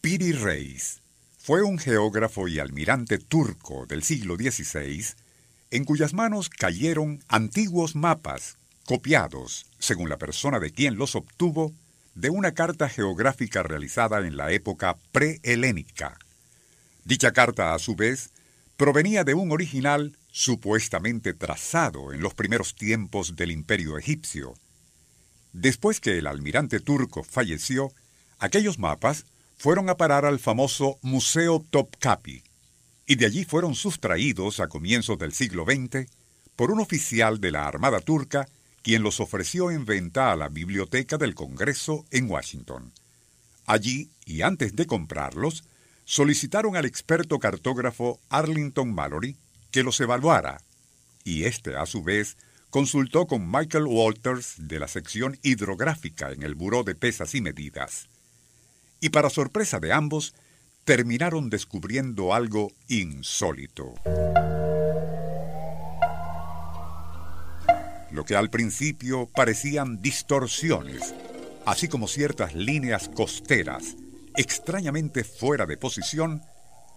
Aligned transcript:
Piri 0.00 0.32
Reis 0.32 1.02
fue 1.36 1.62
un 1.62 1.78
geógrafo 1.78 2.48
y 2.48 2.58
almirante 2.58 3.18
turco 3.18 3.84
del 3.84 4.02
siglo 4.02 4.36
XVI 4.36 5.04
en 5.70 5.84
cuyas 5.84 6.14
manos 6.14 6.48
cayeron 6.48 7.22
antiguos 7.28 7.96
mapas 7.96 8.56
copiados, 8.86 9.66
según 9.78 10.08
la 10.08 10.16
persona 10.16 10.58
de 10.58 10.70
quien 10.70 10.96
los 10.96 11.14
obtuvo, 11.16 11.74
de 12.14 12.30
una 12.30 12.52
carta 12.52 12.88
geográfica 12.88 13.62
realizada 13.62 14.26
en 14.26 14.38
la 14.38 14.52
época 14.52 14.96
prehelénica. 15.12 16.18
Dicha 17.04 17.32
carta, 17.32 17.74
a 17.74 17.78
su 17.78 17.94
vez, 17.94 18.30
provenía 18.78 19.22
de 19.22 19.34
un 19.34 19.52
original 19.52 20.16
supuestamente 20.30 21.34
trazado 21.34 22.14
en 22.14 22.22
los 22.22 22.32
primeros 22.32 22.74
tiempos 22.74 23.36
del 23.36 23.50
imperio 23.50 23.98
egipcio. 23.98 24.54
Después 25.52 26.00
que 26.00 26.16
el 26.16 26.26
almirante 26.26 26.80
turco 26.80 27.22
falleció, 27.22 27.92
aquellos 28.38 28.78
mapas 28.78 29.26
fueron 29.60 29.90
a 29.90 29.98
parar 29.98 30.24
al 30.24 30.38
famoso 30.38 30.98
Museo 31.02 31.62
Topkapi, 31.70 32.42
y 33.04 33.16
de 33.16 33.26
allí 33.26 33.44
fueron 33.44 33.74
sustraídos 33.74 34.58
a 34.58 34.68
comienzos 34.68 35.18
del 35.18 35.34
siglo 35.34 35.66
XX 35.66 36.10
por 36.56 36.70
un 36.70 36.80
oficial 36.80 37.42
de 37.42 37.50
la 37.50 37.66
Armada 37.66 38.00
turca 38.00 38.48
quien 38.82 39.02
los 39.02 39.20
ofreció 39.20 39.70
en 39.70 39.84
venta 39.84 40.32
a 40.32 40.36
la 40.36 40.48
Biblioteca 40.48 41.18
del 41.18 41.34
Congreso 41.34 42.06
en 42.10 42.30
Washington. 42.30 42.90
Allí, 43.66 44.08
y 44.24 44.40
antes 44.40 44.76
de 44.76 44.86
comprarlos, 44.86 45.64
solicitaron 46.06 46.74
al 46.74 46.86
experto 46.86 47.38
cartógrafo 47.38 48.18
Arlington 48.30 48.90
Mallory 48.90 49.36
que 49.70 49.82
los 49.82 50.00
evaluara, 50.00 50.62
y 51.22 51.44
éste, 51.44 51.76
a 51.76 51.84
su 51.84 52.02
vez, 52.02 52.38
consultó 52.70 53.26
con 53.26 53.50
Michael 53.50 53.84
Walters 53.84 54.54
de 54.56 54.78
la 54.78 54.88
sección 54.88 55.38
hidrográfica 55.42 56.32
en 56.32 56.44
el 56.44 56.54
Buró 56.54 56.82
de 56.82 56.94
Pesas 56.94 57.34
y 57.34 57.42
Medidas 57.42 58.08
y 59.00 59.10
para 59.10 59.30
sorpresa 59.30 59.80
de 59.80 59.92
ambos, 59.92 60.34
terminaron 60.84 61.50
descubriendo 61.50 62.34
algo 62.34 62.72
insólito. 62.88 63.94
Lo 68.10 68.24
que 68.24 68.34
al 68.34 68.50
principio 68.50 69.28
parecían 69.34 70.02
distorsiones, 70.02 71.14
así 71.64 71.88
como 71.88 72.08
ciertas 72.08 72.54
líneas 72.54 73.08
costeras 73.08 73.96
extrañamente 74.36 75.24
fuera 75.24 75.66
de 75.66 75.76
posición, 75.76 76.42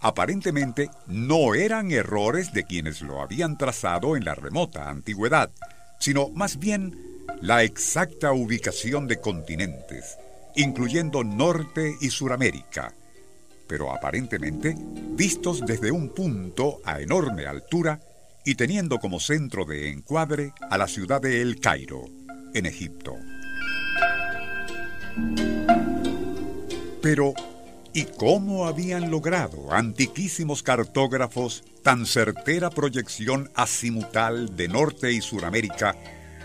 aparentemente 0.00 0.90
no 1.06 1.54
eran 1.54 1.90
errores 1.90 2.52
de 2.52 2.64
quienes 2.64 3.02
lo 3.02 3.20
habían 3.20 3.58
trazado 3.58 4.16
en 4.16 4.24
la 4.24 4.34
remota 4.34 4.88
antigüedad, 4.88 5.50
sino 5.98 6.28
más 6.30 6.58
bien 6.58 6.96
la 7.40 7.62
exacta 7.64 8.32
ubicación 8.32 9.06
de 9.06 9.20
continentes, 9.20 10.16
incluyendo 10.56 11.24
Norte 11.24 11.96
y 12.00 12.10
Suramérica, 12.10 12.94
pero 13.66 13.92
aparentemente 13.92 14.76
vistos 15.12 15.62
desde 15.66 15.90
un 15.90 16.10
punto 16.10 16.80
a 16.84 17.00
enorme 17.00 17.46
altura 17.46 18.00
y 18.44 18.54
teniendo 18.54 18.98
como 18.98 19.20
centro 19.20 19.64
de 19.64 19.90
encuadre 19.90 20.52
a 20.70 20.78
la 20.78 20.86
ciudad 20.86 21.20
de 21.20 21.40
El 21.40 21.60
Cairo, 21.60 22.04
en 22.52 22.66
Egipto. 22.66 23.16
Pero, 27.00 27.34
¿y 27.92 28.04
cómo 28.04 28.66
habían 28.66 29.10
logrado 29.10 29.72
antiquísimos 29.72 30.62
cartógrafos 30.62 31.64
tan 31.82 32.06
certera 32.06 32.70
proyección 32.70 33.50
azimutal 33.54 34.56
de 34.56 34.68
Norte 34.68 35.12
y 35.12 35.20
Suramérica 35.20 35.96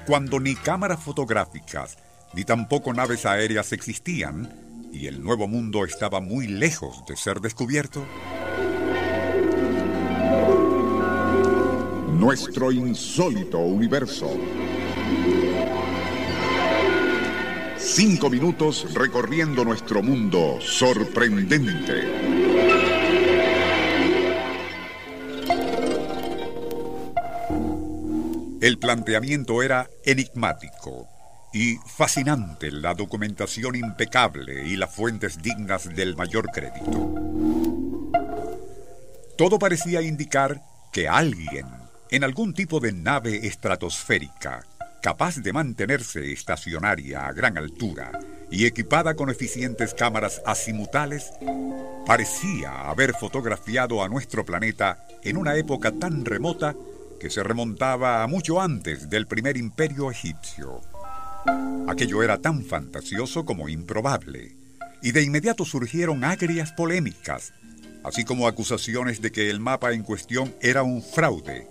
cuando 0.05 0.39
ni 0.39 0.55
cámaras 0.55 1.03
fotográficas 1.03 1.97
ni 2.33 2.43
tampoco 2.43 2.93
naves 2.93 3.25
aéreas 3.25 3.73
existían 3.73 4.49
y 4.91 5.07
el 5.07 5.23
nuevo 5.23 5.47
mundo 5.47 5.85
estaba 5.85 6.19
muy 6.19 6.47
lejos 6.47 7.03
de 7.07 7.15
ser 7.15 7.39
descubierto? 7.39 8.05
Nuestro 12.13 12.71
insólito 12.71 13.59
universo. 13.59 14.29
Cinco 17.77 18.29
minutos 18.29 18.93
recorriendo 18.93 19.63
nuestro 19.63 20.03
mundo 20.03 20.59
sorprendente. 20.61 22.03
El 28.61 28.77
planteamiento 28.77 29.63
era 29.63 29.89
enigmático 30.03 31.18
y 31.53 31.77
fascinante 31.77 32.71
la 32.71 32.93
documentación 32.93 33.75
impecable 33.75 34.67
y 34.67 34.75
las 34.75 34.93
fuentes 34.93 35.41
dignas 35.41 35.93
del 35.95 36.15
mayor 36.15 36.49
crédito. 36.51 37.15
Todo 39.37 39.57
parecía 39.57 40.01
indicar 40.01 40.61
que 40.91 41.07
alguien, 41.07 41.65
en 42.11 42.23
algún 42.23 42.53
tipo 42.53 42.79
de 42.79 42.91
nave 42.91 43.47
estratosférica, 43.47 44.65
capaz 45.01 45.37
de 45.37 45.53
mantenerse 45.53 46.31
estacionaria 46.31 47.25
a 47.25 47.31
gran 47.31 47.57
altura 47.57 48.19
y 48.51 48.65
equipada 48.65 49.15
con 49.15 49.29
eficientes 49.29 49.93
cámaras 49.93 50.41
azimutales, 50.45 51.31
parecía 52.05 52.89
haber 52.89 53.13
fotografiado 53.13 54.03
a 54.03 54.09
nuestro 54.09 54.43
planeta 54.43 55.05
en 55.23 55.37
una 55.37 55.55
época 55.55 55.91
tan 55.91 56.25
remota 56.25 56.75
que 57.19 57.29
se 57.29 57.43
remontaba 57.43 58.23
a 58.23 58.27
mucho 58.27 58.61
antes 58.61 59.09
del 59.09 59.27
primer 59.27 59.57
imperio 59.57 60.09
egipcio. 60.09 60.81
Aquello 61.87 62.23
era 62.23 62.39
tan 62.39 62.63
fantasioso 62.63 63.45
como 63.45 63.69
improbable, 63.69 64.55
y 65.01 65.11
de 65.11 65.23
inmediato 65.23 65.65
surgieron 65.65 66.23
agrias 66.23 66.71
polémicas, 66.71 67.53
así 68.03 68.23
como 68.23 68.47
acusaciones 68.47 69.21
de 69.21 69.31
que 69.31 69.49
el 69.49 69.59
mapa 69.59 69.93
en 69.93 70.03
cuestión 70.03 70.53
era 70.61 70.83
un 70.83 71.01
fraude, 71.01 71.67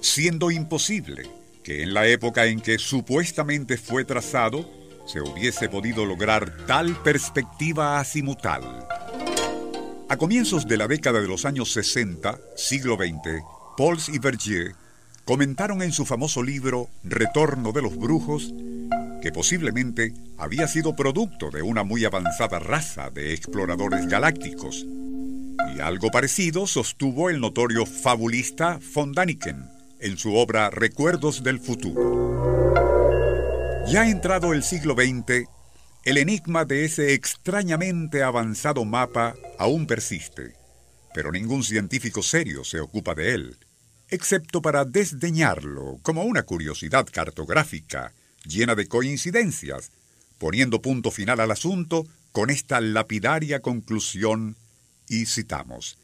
siendo 0.00 0.50
imposible 0.50 1.28
que 1.62 1.82
en 1.82 1.94
la 1.94 2.06
época 2.06 2.46
en 2.46 2.60
que 2.60 2.78
supuestamente 2.78 3.76
fue 3.76 4.04
trazado 4.04 4.68
se 5.06 5.20
hubiese 5.20 5.68
podido 5.68 6.06
lograr 6.06 6.66
tal 6.66 6.96
perspectiva 7.02 7.98
azimutal. 7.98 8.86
A 10.08 10.16
comienzos 10.16 10.66
de 10.66 10.76
la 10.76 10.88
década 10.88 11.20
de 11.20 11.28
los 11.28 11.44
años 11.44 11.72
60, 11.72 12.38
siglo 12.56 12.96
XX, 12.96 13.42
Pauls 13.76 14.08
y 14.08 14.18
Vergier 14.18 14.74
comentaron 15.24 15.82
en 15.82 15.92
su 15.92 16.04
famoso 16.04 16.42
libro 16.42 16.88
Retorno 17.04 17.72
de 17.72 17.82
los 17.82 17.96
Brujos 17.96 18.52
que 19.20 19.32
posiblemente 19.32 20.12
había 20.38 20.66
sido 20.66 20.96
producto 20.96 21.50
de 21.50 21.62
una 21.62 21.84
muy 21.84 22.04
avanzada 22.04 22.58
raza 22.58 23.10
de 23.10 23.34
exploradores 23.34 24.06
galácticos. 24.06 24.86
Y 25.76 25.80
algo 25.80 26.10
parecido 26.10 26.66
sostuvo 26.66 27.30
el 27.30 27.40
notorio 27.40 27.86
fabulista 27.86 28.80
von 28.94 29.12
Daniken 29.12 29.68
en 30.00 30.16
su 30.16 30.34
obra 30.34 30.70
Recuerdos 30.70 31.42
del 31.42 31.60
Futuro. 31.60 32.64
Ya 33.86 34.08
entrado 34.08 34.52
el 34.52 34.62
siglo 34.62 34.94
XX, 34.94 35.48
el 36.04 36.16
enigma 36.16 36.64
de 36.64 36.84
ese 36.84 37.12
extrañamente 37.12 38.22
avanzado 38.22 38.84
mapa 38.84 39.34
aún 39.58 39.86
persiste, 39.86 40.54
pero 41.12 41.30
ningún 41.30 41.62
científico 41.64 42.22
serio 42.22 42.64
se 42.64 42.80
ocupa 42.80 43.14
de 43.14 43.34
él 43.34 43.58
excepto 44.10 44.60
para 44.60 44.84
desdeñarlo 44.84 45.98
como 46.02 46.24
una 46.24 46.42
curiosidad 46.42 47.06
cartográfica 47.10 48.12
llena 48.44 48.74
de 48.74 48.86
coincidencias, 48.86 49.90
poniendo 50.38 50.82
punto 50.82 51.10
final 51.10 51.40
al 51.40 51.50
asunto 51.50 52.06
con 52.32 52.50
esta 52.50 52.80
lapidaria 52.80 53.60
conclusión 53.60 54.56
y 55.08 55.26
citamos. 55.26 55.98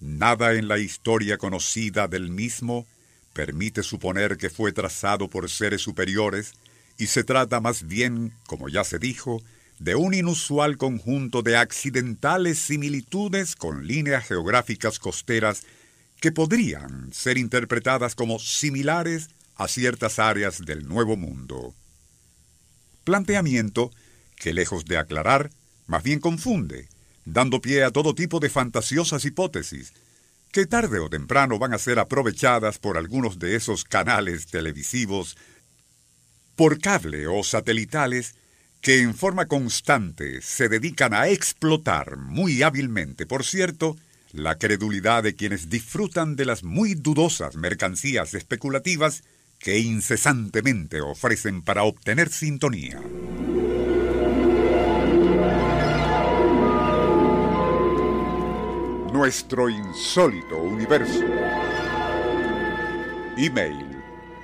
Nada 0.00 0.54
en 0.54 0.68
la 0.68 0.78
historia 0.78 1.38
conocida 1.38 2.08
del 2.08 2.30
mismo 2.30 2.86
permite 3.32 3.82
suponer 3.82 4.36
que 4.36 4.50
fue 4.50 4.72
trazado 4.72 5.28
por 5.28 5.48
seres 5.50 5.82
superiores 5.82 6.52
y 6.96 7.06
se 7.06 7.24
trata 7.24 7.60
más 7.60 7.86
bien, 7.86 8.32
como 8.46 8.68
ya 8.68 8.84
se 8.84 8.98
dijo, 8.98 9.42
de 9.78 9.94
un 9.94 10.14
inusual 10.14 10.76
conjunto 10.76 11.42
de 11.42 11.56
accidentales 11.56 12.58
similitudes 12.58 13.54
con 13.54 13.86
líneas 13.86 14.26
geográficas 14.26 14.98
costeras 14.98 15.62
que 16.20 16.32
podrían 16.32 17.12
ser 17.12 17.38
interpretadas 17.38 18.16
como 18.16 18.40
similares 18.40 19.30
a 19.58 19.66
ciertas 19.66 20.18
áreas 20.20 20.64
del 20.64 20.88
Nuevo 20.88 21.16
Mundo. 21.16 21.74
Planteamiento 23.04 23.90
que, 24.36 24.54
lejos 24.54 24.84
de 24.84 24.96
aclarar, 24.96 25.50
más 25.86 26.04
bien 26.04 26.20
confunde, 26.20 26.88
dando 27.24 27.60
pie 27.60 27.82
a 27.82 27.90
todo 27.90 28.14
tipo 28.14 28.38
de 28.38 28.50
fantasiosas 28.50 29.24
hipótesis, 29.24 29.92
que 30.52 30.64
tarde 30.66 31.00
o 31.00 31.10
temprano 31.10 31.58
van 31.58 31.74
a 31.74 31.78
ser 31.78 31.98
aprovechadas 31.98 32.78
por 32.78 32.96
algunos 32.96 33.38
de 33.38 33.56
esos 33.56 33.84
canales 33.84 34.46
televisivos 34.46 35.36
por 36.54 36.80
cable 36.80 37.26
o 37.26 37.42
satelitales 37.42 38.36
que 38.80 39.00
en 39.00 39.14
forma 39.14 39.46
constante 39.46 40.40
se 40.40 40.68
dedican 40.68 41.14
a 41.14 41.28
explotar 41.28 42.16
muy 42.16 42.62
hábilmente, 42.62 43.26
por 43.26 43.44
cierto, 43.44 43.96
la 44.32 44.56
credulidad 44.56 45.24
de 45.24 45.34
quienes 45.34 45.68
disfrutan 45.68 46.36
de 46.36 46.44
las 46.44 46.62
muy 46.62 46.94
dudosas 46.94 47.56
mercancías 47.56 48.34
especulativas 48.34 49.24
que 49.58 49.78
incesantemente 49.78 51.00
ofrecen 51.00 51.62
para 51.62 51.82
obtener 51.82 52.28
sintonía. 52.28 53.00
Nuestro 59.12 59.68
insólito 59.68 60.58
universo. 60.58 61.24
Email 63.36 63.86